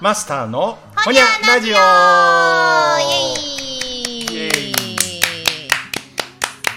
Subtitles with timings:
[0.00, 1.74] マスターのほにゃラジオ。
[1.74, 1.80] さ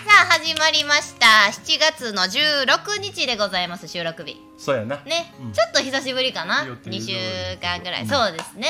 [0.05, 1.25] あ始まりました。
[1.51, 4.41] 7月の16日でございます収録日。
[4.57, 4.97] そうやな。
[5.05, 5.51] ね、うん。
[5.51, 7.01] ちょっと久しぶりかな？2予定通り。
[7.01, 7.13] 週
[7.61, 8.67] 間ぐらい、うんそうですね。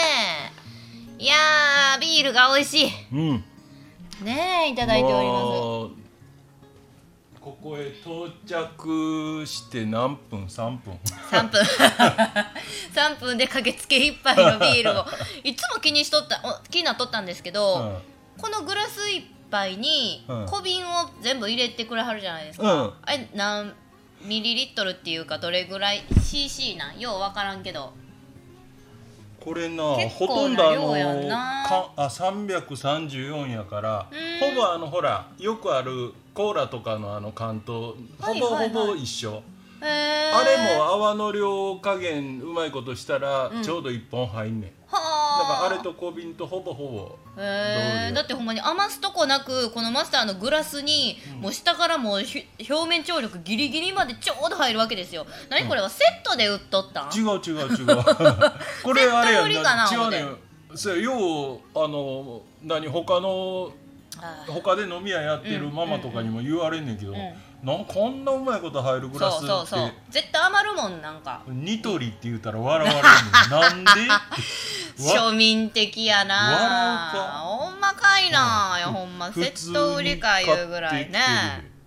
[1.18, 2.92] いやービールが美味しい。
[3.14, 3.44] うん。
[4.24, 5.99] ねえいただいております
[7.42, 10.94] ここへ到着して何分？3分
[11.32, 11.62] ？3分。
[12.94, 15.06] 3 分で駆けつけ一杯のビールを
[15.44, 18.02] いつも気にしとったお気になっとったんですけど、
[18.38, 20.46] このグラス一杯にうん。
[20.48, 20.90] 小瓶を
[21.22, 22.94] 全部入れてくれはるじゃないですか、うん。
[23.04, 23.74] あれ何
[24.22, 27.00] ミリリットルっていうかどれぐらい？CC なん？
[27.00, 27.94] よう分からんけど
[29.40, 34.56] これなほとんどあのなかあ334やからうん。
[34.56, 39.42] ほぼあのほらよくあるコーラとかのあの缶とほぼほぼ一緒、
[39.82, 43.64] あれも泡の量加減うまいことしたらうん。
[43.64, 44.72] ちょうど1本入んねん、
[45.56, 47.42] からあれと小瓶とほぼほぼ。
[47.42, 55.26] へえだってほんまに余すとこなくこのマスターのグラスに、もう下からもうひ表面張力ギリギリまでちょうど入るわけですよ。
[55.50, 57.06] 何これはセットで売っとった？
[57.08, 57.88] ん違う違う違う。
[58.84, 60.26] これあれやセット売りかな違うね
[60.76, 63.72] そようあの何他の
[64.48, 67.16] 他で飲み屋やってるママとかにも言われんねんけど、ん。
[67.64, 69.48] なんこんなうまいこと入るグラスって。
[69.48, 69.92] そうそうそう。
[70.10, 71.42] 絶対余るもんなんか。
[71.48, 73.86] ニトリって言ったら笑われるねん。
[73.86, 74.08] なんで？
[75.00, 77.12] 庶民的やな。
[77.44, 78.78] ほんまかいな、うん。
[78.80, 81.20] いやほんま普セット売りかいうぐらいね。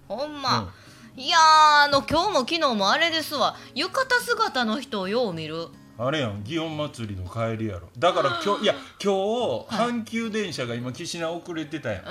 [0.08, 0.72] ほんま、
[1.16, 1.40] いやー
[1.84, 3.54] あの今日も昨日もあれですわ。
[3.74, 5.68] 浴衣姿の人をよう見る。
[5.98, 7.88] あれやん祇園祭りの帰りやろ。
[7.98, 12.04] だから 今日いや今日阪急電車が今岸名遅れてたやん、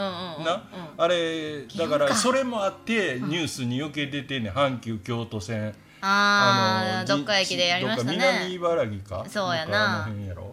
[0.43, 0.63] な？
[0.97, 4.53] あれだからそれもあってニュースに余計出てんねん。
[4.53, 5.65] 阪急京都線。
[5.69, 9.25] のあーどっか駅でやりましたどっか南ね茨城か？
[9.29, 9.95] そうやな。
[9.95, 10.50] あの辺やろ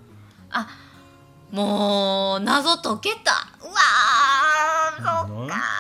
[0.51, 0.69] あ
[1.51, 3.33] もう謎解けた。
[3.63, 5.79] うわーそっかー。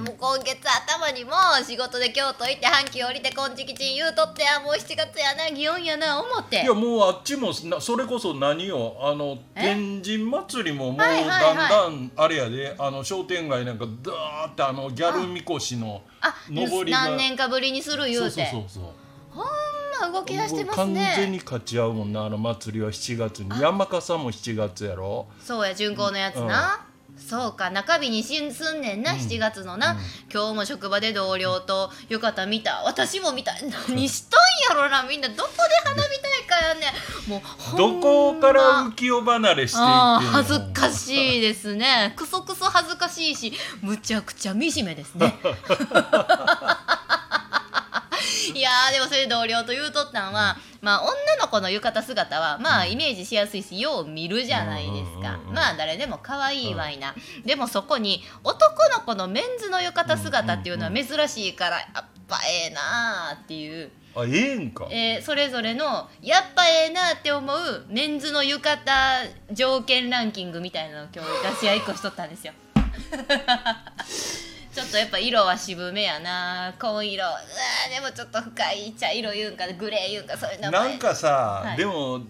[0.00, 1.32] もう今月頭にも
[1.66, 6.62] 仕事で京都行って阪急降りて金色地言うとってやもう7月やな祇園やな思って。
[6.62, 17.08] いやもうあっちもなそれこそ何よあのえ天神祭りももうだんだんあれやであの商店街なんかダーってあのギャルみこしのあ上りが。
[17.08, 18.84] 何年かぶりにする言そううてそうそうそう
[19.34, 22.24] ほんま動き出してます完全ねに勝ち合うもんな。
[22.24, 23.60] あの祭りは7月に。
[23.60, 25.26] 山笠も7月やろ。
[25.40, 27.70] そうや巡行のやつな、そうか。
[27.70, 29.96] 中日にすんねんな、7月のな、
[30.32, 33.52] 今日も職場で同僚と浴衣見た私も見た。
[33.88, 35.02] 何しとんやろな。
[35.04, 36.86] みんなどこで花火大会やんね
[37.26, 37.30] ん。
[37.30, 38.02] もうほどんま。
[38.02, 38.60] こから
[38.90, 42.12] 浮世離れしていって恥ずかしいですね。
[42.16, 45.34] クソクソ恥ずかしいしむちゃくちゃ惨めですね
[48.54, 57.14] いやーでもそれで同僚と言うとったんは、まあ女の子の浴衣姿はまあイメージしやすいしよう見るじゃないですか、まあ誰でも可愛いわいな、
[57.44, 63.90] でもそこに男の子のメンズの浴衣姿っていうのは珍しいからやっぱええなーっていう。
[64.14, 64.86] あええんか。
[64.90, 68.82] えーそれぞれのやっぱええなって思うメンズの浴衣
[69.52, 72.52] 条件ランキングみたいなのを今日出し合いっこしとったんですよ
[74.74, 76.74] ちょっとやっぱ色は渋めやな。
[76.78, 77.22] 紺色。
[77.22, 80.88] うわーでもちょっと深い茶色言うんかグレー言うんかそういう名前。
[80.88, 81.76] なんかさ、はい。
[81.76, 82.22] でも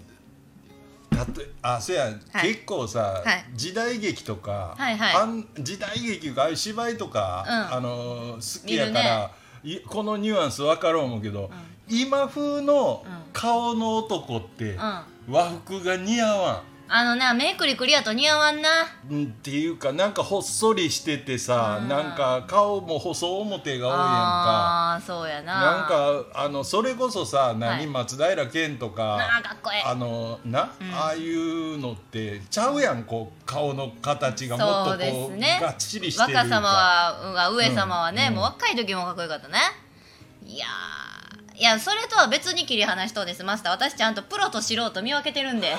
[1.11, 2.49] たとあそうや、はい。
[2.49, 3.45] 結構さ、はい。
[3.55, 5.15] 時代劇とか、はいはい。
[5.15, 7.75] あん時代劇かああいう芝居とか、うん。
[7.77, 9.31] あの好きやから、
[9.63, 11.49] いこのニュアンス分かろう思うけど、
[11.89, 13.33] 今風のうん。
[13.33, 15.03] 顔の男って、うん。
[15.31, 16.63] 和服が似合わ
[16.95, 18.69] あのな目くりくりやと似合わんな。
[19.11, 21.89] んんっていうかなんかほっそりしててさ、うん。
[21.89, 24.05] なんか顔も細表が多いやんか。
[24.05, 25.61] ああーそうやな。
[25.63, 27.87] なんかあのそれこそさ何、はい。
[27.87, 29.83] 松平健とかなあかっこええ。
[29.87, 30.95] あのな、うん。
[30.95, 38.35] ああいうのってちゃうやんこう顔の形がもっうでこうすねがっちりしてる若様はうん上様はね、うん。
[38.35, 39.55] もう若い時もかっこよかったね。
[40.45, 41.22] いやー
[41.62, 43.44] いやそれとは別に切り離しとうです。
[43.44, 45.76] マスター私ちゃんとプロと素人見分けてるんで。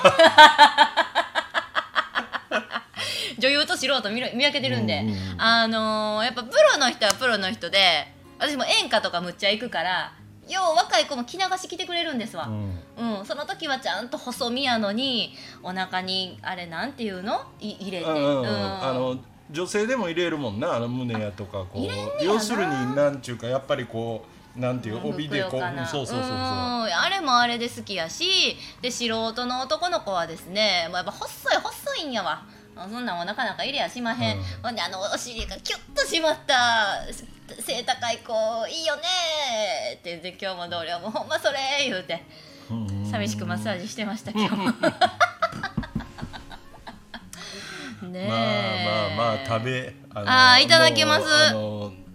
[3.38, 5.04] 女優と素人見分けてるんで、
[5.36, 10.14] あのーやっぱプロの人はプロの人で私も演歌とかむっちゃ行くから
[10.48, 13.18] よう若い子も着流し着てくれるんですわ、うん。
[13.18, 17.42] うん、その時はちゃんと細身やのにお腹にあれなんていうの？
[17.60, 19.18] い入れて、うんうんあの
[19.50, 20.76] 女性でも入れるもんな。
[20.76, 22.24] あの胸やとかこう。
[22.24, 26.30] 要するになんちゅうかやっぱりこうなんていう帯でこううんそうそうそうそう。
[26.30, 32.46] うんあれもあれで好きやしで素人の男の子はですねもうやっぱ細い細いんやわ。
[32.76, 34.44] そんなんもなかなか入れやしまへん、うん。
[34.62, 36.98] ほんであのお尻がキュッと締まった
[37.60, 39.02] 背高い子いいよね
[39.94, 42.22] って言って今日も同僚もほんまそれ言うて
[42.70, 43.10] うん。
[43.10, 44.56] 寂しくマッサージしてました今日。
[48.10, 51.24] ねえまあまあまあ食べあのあーいただきます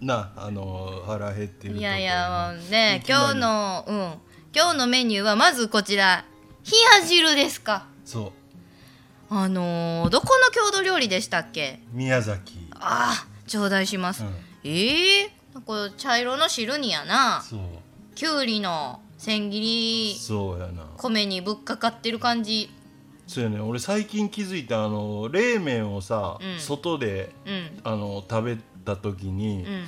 [0.00, 4.14] なあの腹減ってるいやいやもうね今日のうん。
[4.52, 6.24] 今日のメニューはまずこちら。
[6.64, 7.86] 冷や汁ですか。
[8.04, 8.32] そ
[9.30, 9.34] う。
[9.34, 11.78] あのーどこの郷土料理でしたっけ。
[11.92, 12.68] 宮崎。
[12.72, 14.34] あー頂戴します、うん。
[14.64, 15.30] ええ
[15.64, 17.40] これ茶色の汁にやな。
[17.48, 17.60] そう。
[18.16, 20.18] きゅうりの千切り。
[20.18, 20.82] そうやな。
[20.96, 22.70] 米にぶっかかってる感じ。
[23.28, 23.60] そうやね。
[23.60, 26.58] 俺最近気づいたあの冷麺をさ、うん。
[26.58, 27.80] 外でうん。
[27.84, 29.84] あの食べた時に、うん。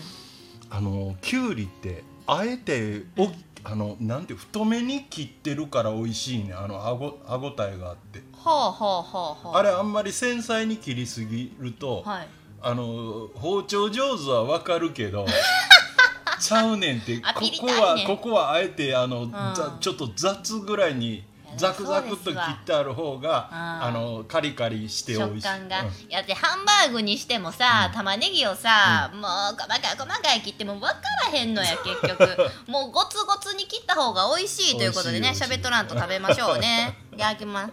[0.75, 3.31] あのきゅうりってあえてお、
[3.63, 6.55] あのなんて太めに切ってるから美味しいね。
[6.55, 9.59] あのあご歯ごたえがあって、はあはあはあはあ。
[9.59, 12.29] あれあんまり繊細に切りすぎると、はい。
[12.63, 15.27] あの包丁上手はわかるけど
[16.41, 17.19] ちゃうねんって。
[17.19, 17.25] こ
[17.61, 21.23] こはここはあえてあの、ざちょっと雑ぐらいにや
[21.57, 23.59] ザクザクっと切ってある方がうん。
[23.59, 25.43] あのカリカリして美味しい。
[25.43, 25.91] 食感が、うん。
[26.09, 29.23] やってハンバーグにしてもさ、玉ねぎをさ、もう
[29.59, 30.95] 細かい細かい切っても分か
[31.31, 32.51] らへんのや結局。
[32.71, 36.97] もうゴツゴツに切った方が美味しいということでねしゃべっとらんと食べましょうね。
[37.13, 37.73] いただきます。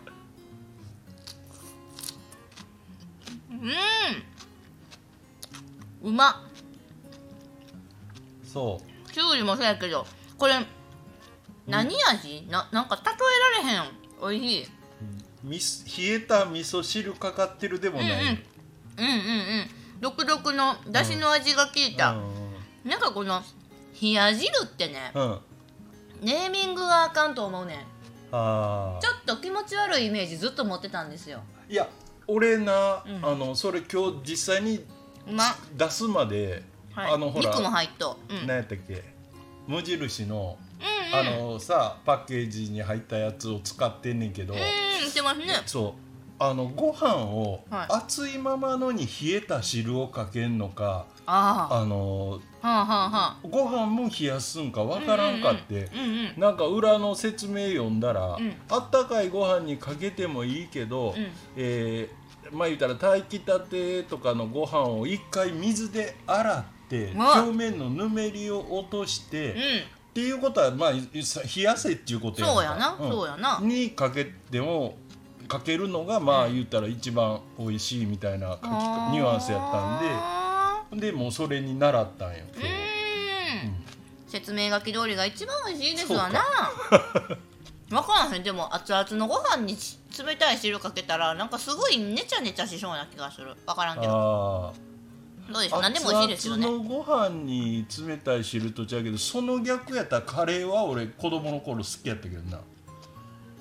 [3.52, 3.72] うん。
[6.10, 6.36] うまっ。
[8.52, 8.90] そう。
[9.12, 10.06] きゅうりもそうやけど
[10.38, 10.54] これ
[11.70, 12.48] 何味？
[12.50, 13.02] ななんか例
[13.62, 13.92] えられへん。
[14.22, 14.68] 美味しい。
[15.42, 18.26] みす冷えた味噌汁かかってるでもない、うんうん。
[18.26, 18.38] うんうんう
[19.62, 19.70] ん。
[20.02, 22.16] 独特のだしの味が効いた、
[22.84, 23.42] なんかこの
[24.02, 25.40] 冷や汁ってねうん、うん、
[26.22, 27.78] ネーミングがあかんと思うねん。
[28.32, 31.42] あちょっと気持ち悪いイメージずっと持ってたんですよ。
[31.70, 31.88] いや
[32.28, 33.26] 俺な、うん。
[33.26, 34.86] あのそれ今日実際に
[35.78, 36.64] 出すまで、
[36.94, 37.14] はい。
[37.14, 38.34] あのほら肉も入っとう。
[38.34, 38.48] ん、うん。
[38.48, 39.04] 何やったっけ？
[39.68, 40.69] 無印の、うん
[41.12, 44.60] あのさパッケージに入ったやつを使ってんねんけど、うん
[45.10, 45.48] してますね。
[45.66, 46.02] そう。
[46.42, 47.88] あのご飯をはい。
[47.90, 53.48] 熱いままのに冷えた汁をかけんのか、ああのあはあはあはあ。
[53.50, 56.06] ご飯も冷やすんかわからんかって、うんう
[56.38, 58.56] んなんか裏の説明読んだら、ん。
[58.70, 61.28] あったかいご飯にかけてもいいけど、うん。
[61.58, 62.20] えー
[62.52, 67.44] まあ言ったら炊きたてとかのご飯を一回水で洗ってうわ。
[67.44, 69.60] 表面のぬめりを落として、うん
[70.10, 71.00] っていうことはまあ冷
[71.62, 72.98] やせっていうことやそうやな、ん。
[72.98, 73.60] そうやな。
[73.62, 74.98] にかけても
[75.48, 78.58] かけるのがまあ言ったら一番美味しいみたいな
[79.12, 81.10] ニュアンスやったんで。
[81.12, 83.76] でもうそれに習ったんよ今日うーん。
[84.28, 86.44] 説明書き通りが一番美味しいですわな。
[87.90, 88.14] 分か。
[88.30, 88.44] らへん。
[88.44, 93.56] でも熱々のご飯にち冷たい汁かけたらなんかすごいネチャネチャしそうな気がする。
[93.68, 94.74] 分からんけど。
[94.76, 94.89] あ
[95.52, 96.66] どうでしょう何でも美味しいですよね。
[96.66, 102.60] のご飯に冷たい汁と違うけどその逆やったらカレーは俺子供の頃好きやったけどな。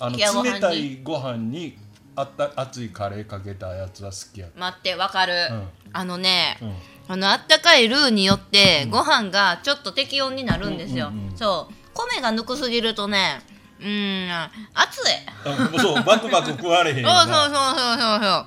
[0.01, 1.77] あの冷たいご飯に
[2.15, 4.49] あった熱いカレーかけたやつは好きや。
[4.49, 5.69] った待って分かる、うん。
[5.93, 6.75] あのね、うん。
[7.09, 11.75] あのあったかいルーによってご飯がちょっと適温になるんですよ、そう。
[11.95, 13.41] 米がぬくすぎるとね
[13.81, 14.31] うーん
[14.75, 15.73] 熱い。
[15.73, 18.47] うんそうバクバク食われへん そうそうそうそうそう。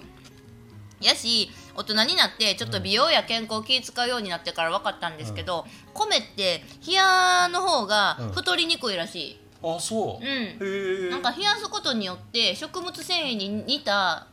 [1.01, 11.09] やし大人になってちょっと美容や健康気使うようになってから分かったんですけど、米って冷やの方が太りにくいらしい、あそう、うん。
[11.09, 14.27] なんか冷やすことによって食物繊維に似た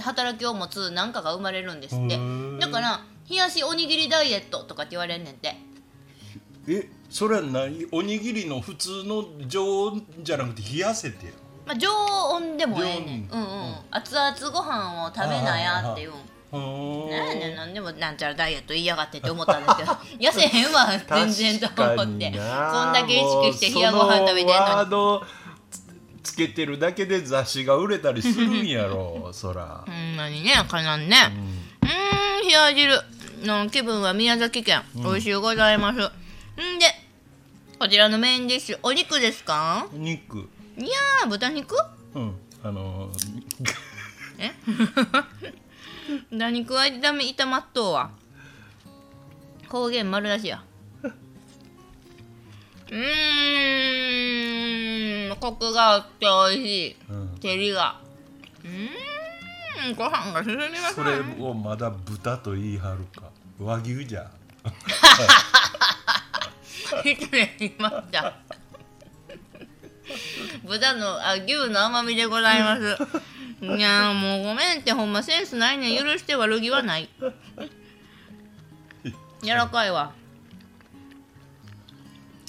[0.00, 2.18] 働きを持つなんかが生まれるんですって。
[2.60, 5.56] だから冷やしおにぎりダイエットとかって言われんねんて。
[6.68, 11.32] えそれは何おにぎりの普通の常温じゃなくて冷やせてよ
[11.66, 16.10] まあ、常温でもええねん、うんうん、熱々ご飯を食べなやっていう。
[16.10, 16.12] ん
[16.52, 22.26] なんやねんなんでもなんちゃらダイエット言いやがってって思ったんですけど 痩せへんわ全然と思って。
[22.30, 23.18] こんだけ意
[23.50, 24.58] 識して冷やご飯食べてんのに。
[24.60, 25.24] ード
[26.22, 29.82] つつけてるだけで雑誌が売れたりするんやろ そら。
[29.86, 31.16] ほんまにねかなんね。
[31.82, 33.00] うーん冷や汁
[33.46, 35.98] の気分は宮崎県、美味しゅうございます。
[35.98, 36.86] んで
[37.78, 39.86] こちらのメインディッシュお肉ですか？
[39.92, 40.48] 肉。
[40.78, 41.74] いやー豚肉？
[42.14, 43.10] うんあの
[44.38, 44.52] え？
[46.30, 48.10] 豚肉は炒め炒まっとうわ。
[49.68, 50.62] 方言丸出しや。
[51.02, 52.98] うー
[55.32, 55.36] ん。
[55.36, 56.96] コクがあって美味しい。
[57.10, 57.38] うん。
[57.40, 58.00] 照りが。
[58.64, 59.94] うーん。
[59.96, 63.30] ご飯が進みますそれをまだ豚と言い張るか。
[63.58, 64.30] 和牛じゃ。
[67.02, 68.34] 失礼しました
[70.64, 72.96] 豚のあ牛の甘みでございます
[73.62, 75.96] いやーもうごめんってほんまセンスないねん。
[75.96, 77.08] 許して悪気はない。
[79.42, 80.12] 柔らかいわ。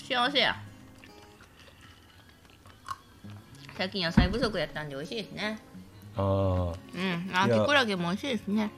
[0.08, 0.56] 幸せや。
[3.78, 5.60] 最近野菜不足やったんで美味しいですね。
[6.16, 8.72] あうんあきくらげも美味しいですね。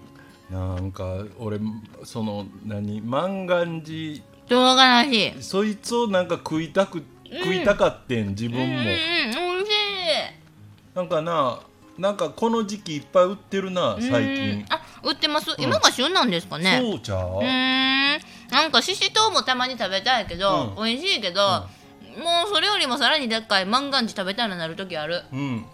[0.51, 1.59] あなんか俺
[2.03, 4.21] その何万願寺。
[4.49, 5.41] 唐辛子。
[5.41, 10.95] そいつをなんか食いたく、食いたかってん自分も、うんうんうん美味しい。
[10.95, 11.59] なんかな
[11.97, 14.35] なんかこの時期いっぱい売ってるな最うん。
[14.35, 14.65] 近。
[14.69, 15.55] あ売ってます。
[15.57, 16.79] 今が旬なんですかね。
[16.81, 17.19] そうちゃう？
[17.19, 18.19] うーん。
[18.51, 20.83] なんかししとうもたまに食べたいけど、うん。
[20.85, 25.23] 美味しいけど、もうそれよりもさらにでっかい万願寺食べたいななる時ある。
[25.31, 25.65] うん。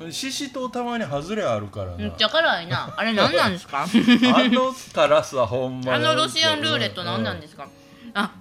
[0.00, 0.12] うん。
[0.12, 1.96] ししとうたまに外れあるからな。
[1.96, 2.92] めっちゃ辛いな。
[2.96, 3.82] あれ何なんですか？
[3.82, 5.94] あの辛さほんま。
[5.94, 7.68] あのロシアンルーレット何なんですか、
[8.14, 8.32] あ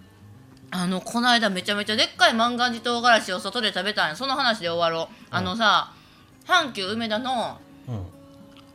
[0.72, 4.16] あのこの間めちゃめちゃでっかい万願寺唐辛子を外で食べたんや。
[4.16, 5.92] その話で終わろう、あのさ
[6.46, 7.58] 阪急梅田の
[7.88, 7.96] うん。
[7.96, 8.06] うん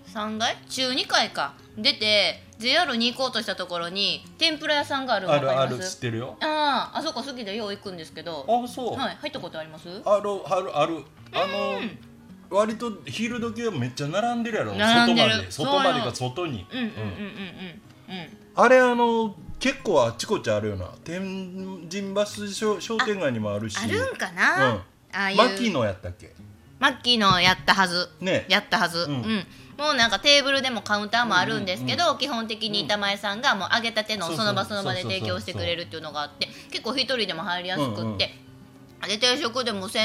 [0.07, 0.57] 3階？
[0.71, 1.55] 中2階か。
[1.77, 5.57] 出て JR に行こうとしたところに天ぷら屋さんがあるのあるある。
[5.59, 5.97] 分かります？
[5.97, 6.37] 知ってるよ。
[6.41, 8.47] あああそこ好きでよう行くんですけど。
[8.49, 9.89] あそう、はい入ったことあります？
[10.07, 11.05] あるあるある。
[11.35, 14.75] あの、割と昼時はめっちゃ並んでるやろ。
[14.75, 15.31] 並んでる。
[15.51, 15.91] 外まで。
[15.91, 17.03] 外までか外に、うんうんうんうんうん。
[17.03, 18.39] うん。
[18.55, 20.87] あれあの結構あっちこっちあるよな。
[21.05, 21.21] 天
[21.91, 23.77] 神橋商商店街にもあるし。
[23.77, 24.79] あるんかな、うん。
[24.79, 24.83] あ
[25.13, 26.33] あいうマッキーのやったっけ？
[26.79, 28.09] マッキーのやったはず。
[28.21, 28.45] ね。
[28.49, 29.21] やったはず、ううん。
[29.21, 29.47] ん
[29.79, 38.35] もうなんかテーブルでもカウンターもあるんですけど、基本的に板前さんがもう揚げたてのその場その場で提供してくれるっていうのがあって結構一人でも入りやすくって、
[39.07, 39.99] で定食でも1100、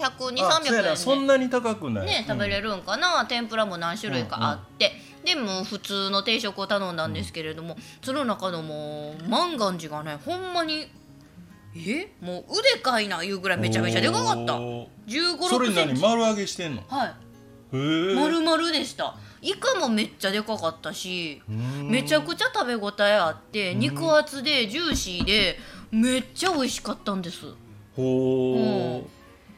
[0.00, 0.96] 2、あそうや300な。
[0.96, 2.06] そん円なに高くない。
[2.06, 4.92] で、ね、食べれるんかな、天ぷらも何種類かあって、
[5.24, 10.88] でも普通の定食を頼んだんですけれども、その中のもう万願寺がねほんまに
[11.76, 14.56] えもう腕かいないうぐらいめちゃめちゃでかかった。
[14.56, 14.88] おー。
[15.06, 16.02] 1 5それ6センチ。
[16.02, 16.16] 何？
[16.16, 16.82] 丸揚げしてんの？
[16.88, 17.08] はい。
[17.08, 17.12] へ
[17.72, 18.14] え。
[18.16, 19.16] 丸々でした。
[19.40, 21.88] イカもめっちゃでかかったしうん。
[21.88, 25.58] めちゃくちゃ食べ応えあって肉厚でジューシーで
[25.92, 27.46] めっちゃ美味しかったんです。
[27.94, 29.06] ほう、うん。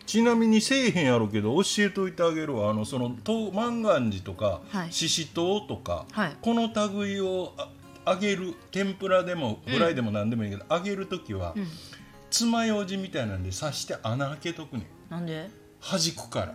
[0.05, 2.71] ちなみにせえへんやろうけど教えといてあげるわ。
[2.71, 4.93] あのそのと万願寺とかはい。
[4.93, 6.37] ししとうとか、はい。
[6.43, 7.69] この類をあ
[8.05, 11.67] 揚げる天ぷらでもフライでも何でもいいけど、揚げる時は、うん
[12.33, 14.87] 爪楊枝みたいなんで刺して穴開けとくねん。
[15.11, 15.49] なんで？
[15.81, 16.55] 弾くから。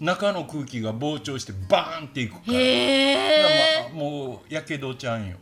[0.00, 2.54] 中の空気が膨張してバーンっていくから。
[2.54, 3.88] へえ。
[3.90, 5.36] まあもうやけどちゃんよ。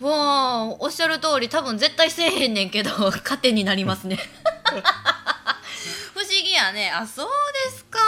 [0.00, 4.18] わあおっしゃる通り多分絶対せえへんねんけど 糧になりますね。
[6.14, 6.90] 不思議やね。
[6.90, 7.28] あそう
[7.70, 7.98] ですか。
[7.98, 8.04] そ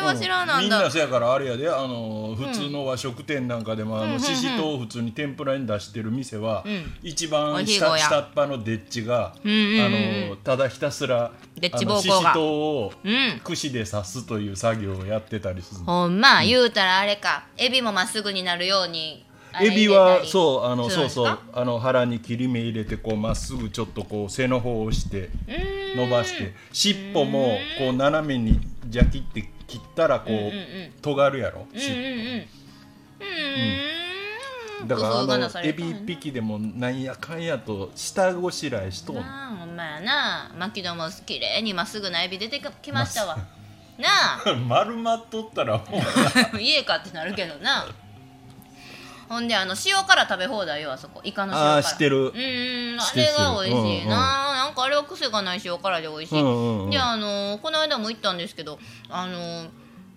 [0.00, 4.20] れは知らなんだ、みんなせやからあれやであの普通の和食店なんかでも、あうんうんうん。
[4.20, 6.92] のししとうを普通に天ぷらに出してる店は、うん。
[7.02, 9.80] 一番下下っ端のでっちが、うんうんうん。
[9.80, 13.40] あのただひたすらししとうをうん。
[13.44, 17.44] 串で刺すという作業をやってたりするほんま言うたらあれか。
[17.56, 19.24] エビもまっすぐになるように
[19.60, 25.30] エビはそうあのそうそうあの腹に切り目入れてこうまっすぐちょっとこう背の方を押して
[25.96, 30.92] 伸ばして尻尾もこう斜めにジャキって切ったらこう、うんうんうん。
[31.00, 31.94] 尖るやろ、うんうんうん。
[31.94, 32.46] うん
[34.82, 34.88] うん。
[34.88, 39.16] だからあのエビ一匹でもなんやかんやと下ごしらえしとん。
[39.16, 40.50] のなあほんまやな。
[40.58, 43.36] 牧野もきれいにまっすぐなエビ出てきましたわ。
[43.98, 44.08] な
[44.44, 44.54] あ。
[44.66, 45.84] 丸まっとったらも
[46.54, 46.58] う。
[46.60, 47.86] 家かってなるけどな。
[49.28, 51.20] ほんであの塩辛食べ放題よあそこ。
[51.22, 52.16] イカの塩辛あー知ってる。
[52.16, 54.16] うんうんあれが美味しいな、
[54.80, 59.68] かあれは癖がない塩辛で美味しい、うんうんうんであのこの間も行ったんですけどあの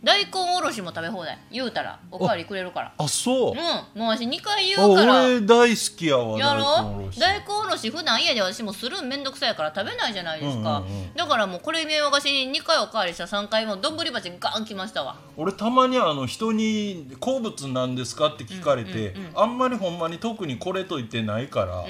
[0.03, 1.39] 大根おろしも食べ放題。
[1.49, 2.93] 言うたらおかわりくれるから。
[2.97, 3.51] あそう。
[3.51, 3.55] うん。
[4.01, 5.23] もう私2回あ言うから。
[5.23, 6.61] 俺大好きやわやろ？
[6.61, 7.19] 大根おろし。
[7.21, 11.13] 大根おろし普段家で私もするんめんどくさいから食べないじゃないですか、うんうんうん。
[11.13, 15.15] だからもうこれ見よがしに2回おかわりした3回も丼鉢ガンきましたわ。
[15.37, 21.85] 俺たまにあの人に「好物なんですか?」って聞かれて、うんうんうんあんまりほんまに特にこれと言ってないから、ん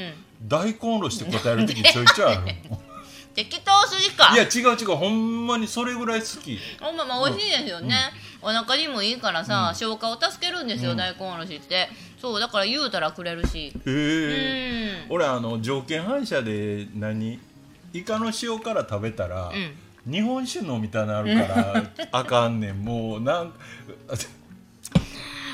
[0.45, 2.41] 大根おろしって答える時ちょいちょいある
[3.33, 4.31] 適当すぎか。
[4.33, 4.95] いや違う違う。
[4.95, 6.59] ほんまにそれぐらい好き。
[6.79, 7.95] ほんままあ美味しいですよね、
[8.41, 11.89] お腹にもいいからさ、消化を助けるんですよ、大根おろしって。
[12.21, 13.67] そうだから言うたらくれるし。
[13.67, 15.05] へえ。
[15.07, 15.15] うん。
[15.15, 17.39] 俺あの条件反射で何
[17.91, 20.11] イカの塩辛食べたら、ん。
[20.11, 22.83] 日本酒飲みたなるから あかんねん。
[22.83, 23.53] もうなん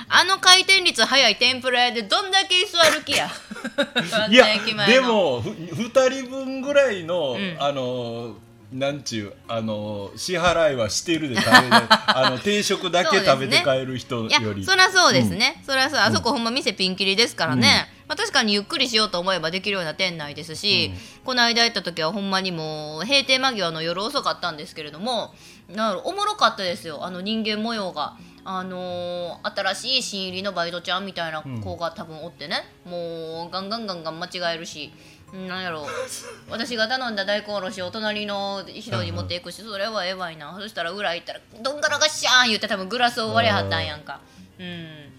[0.09, 3.29] あの回転率速い天ぷら屋でどんだけ居座る気や？
[4.29, 4.45] いや
[4.87, 7.57] でもふ2人分ぐらいの、ん。
[7.59, 8.35] あの
[8.71, 14.63] なんちゅうあの支払いはしてるで食べれ あの定食だけ食べて帰る人より。
[14.63, 15.99] そりゃそうですね、そりゃそう。
[15.99, 20.91] あそこほんま店ピンキリですからね、まあ、確かにゆっくりしようと思えばできるような店内ですし、
[21.25, 25.33] この間行った時はほんまにもう閉店間際の夜遅かったんですけれども
[25.67, 27.03] なおもろかったですよ。
[27.03, 28.13] あの人間模様が。
[28.46, 34.91] あのー新しい新入りのバイトちゃんみたいな子が多分おってね、もうガンガンガンガン間違えるし。
[35.48, 35.86] なんやろ。
[36.50, 40.55] 私が頼んだ大根おろしを隣の人に持っていくしそれはええわいな。
[40.60, 44.22] そしたら裏行ったら「どんがらがっしゃーん!」言って多分グラスを割れはったんやんか。
[44.60, 45.13] うん。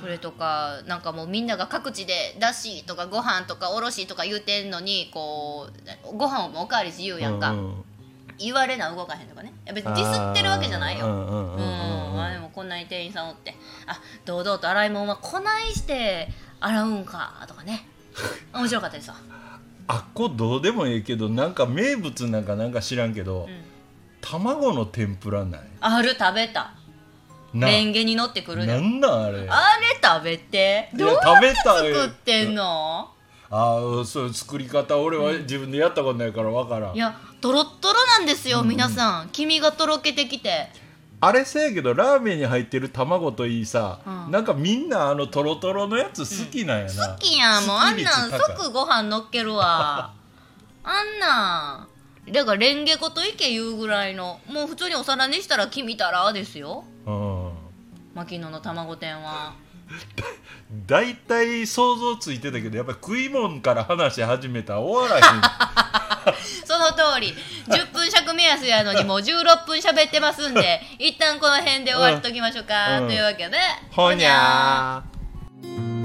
[0.00, 5.68] それとかなんかもうみんなが各地でだしとかご飯とかおろしとか言うてんのにこ
[6.08, 7.84] うご飯もおかわり自由やんか、うんうん
[8.42, 9.52] 言われな動かへんとかね。
[9.66, 11.04] いや別にディスってるわけじゃないよ。
[11.04, 11.56] うん
[12.20, 13.54] うんうんうんうんあでもこんなに店員さんおって
[13.86, 16.28] あ堂々と洗い物はこないして
[16.60, 17.86] 洗うんかとかね。
[18.52, 19.16] 面白かったですわ。
[19.88, 23.48] あっこどうでもええけどなんか名物なんかなんか知らんけど、ん。
[24.20, 25.60] 卵の天ぷらない？
[25.80, 26.72] ある食べた。
[27.54, 27.66] な。
[27.66, 28.72] レンゲに乗ってくるで。
[28.72, 29.48] なんなんあれ？
[29.48, 30.90] あれ食べて。
[30.94, 33.10] どう食べた作ってんの？
[33.52, 39.30] ああそう作り方俺は自分でやったことないからわからん、いやトロットロなんですよ、皆さん。
[39.30, 40.68] 黄身がとろけてきて
[41.22, 44.30] あれせやけどラーメンに入ってる卵といいさ、うん。
[44.30, 47.76] なんかみんなあのトロトロのやつ好きなんやな、好きやんもう。
[47.76, 50.12] あんなん即ご飯のっけるわ。
[50.82, 51.86] あんな
[52.28, 52.32] ん。
[52.32, 54.40] だからレンゲごといけ言うぐらいの。
[54.46, 56.84] もう普通にお皿にしたら黄身たらですよ。
[57.06, 57.52] うん。
[58.14, 59.52] 牧野の卵店は。
[60.86, 65.40] 大体想像ついてたけどやっぱり食い物から話し始めたら終わらへん
[66.64, 67.34] その通り。
[67.68, 73.08] 10分尺目安やのにもう16分喋ってますんで 一旦この辺で終わっときましょうか、うん。
[73.08, 73.58] というわけで
[73.90, 75.99] ほにゃー